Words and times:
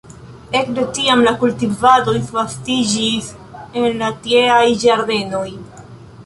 Ekde 0.59 0.85
tiam 0.97 1.19
la 1.27 1.33
kultivado 1.43 2.15
disvastiĝis 2.15 3.29
en 3.83 3.87
la 4.01 4.09
tieaj 4.25 4.65
ĝardenoj. 4.87 5.45